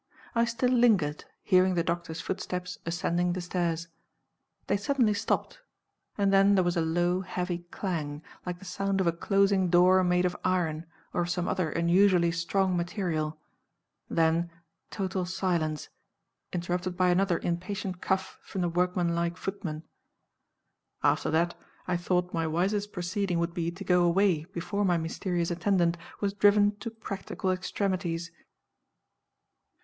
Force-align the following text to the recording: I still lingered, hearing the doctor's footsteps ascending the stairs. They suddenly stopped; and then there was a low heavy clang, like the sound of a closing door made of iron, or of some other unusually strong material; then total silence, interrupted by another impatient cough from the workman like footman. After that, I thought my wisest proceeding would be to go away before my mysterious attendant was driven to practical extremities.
I 0.33 0.45
still 0.45 0.71
lingered, 0.71 1.25
hearing 1.43 1.75
the 1.75 1.83
doctor's 1.83 2.19
footsteps 2.19 2.79
ascending 2.87 3.33
the 3.33 3.41
stairs. 3.41 3.87
They 4.65 4.75
suddenly 4.75 5.13
stopped; 5.13 5.61
and 6.17 6.33
then 6.33 6.55
there 6.55 6.63
was 6.63 6.75
a 6.75 6.81
low 6.81 7.21
heavy 7.21 7.67
clang, 7.69 8.23
like 8.43 8.57
the 8.57 8.65
sound 8.65 8.99
of 8.99 9.05
a 9.05 9.11
closing 9.11 9.69
door 9.69 10.03
made 10.03 10.25
of 10.25 10.35
iron, 10.43 10.87
or 11.13 11.21
of 11.21 11.29
some 11.29 11.47
other 11.47 11.69
unusually 11.69 12.31
strong 12.31 12.75
material; 12.75 13.39
then 14.09 14.49
total 14.89 15.23
silence, 15.23 15.89
interrupted 16.51 16.97
by 16.97 17.09
another 17.09 17.37
impatient 17.37 18.01
cough 18.01 18.39
from 18.41 18.61
the 18.61 18.69
workman 18.69 19.13
like 19.13 19.37
footman. 19.37 19.83
After 21.03 21.29
that, 21.29 21.53
I 21.87 21.95
thought 21.95 22.33
my 22.33 22.47
wisest 22.47 22.91
proceeding 22.91 23.37
would 23.37 23.53
be 23.53 23.69
to 23.69 23.83
go 23.83 24.03
away 24.03 24.45
before 24.45 24.83
my 24.83 24.97
mysterious 24.97 25.51
attendant 25.51 25.95
was 26.21 26.33
driven 26.33 26.75
to 26.77 26.89
practical 26.89 27.51
extremities. 27.51 28.31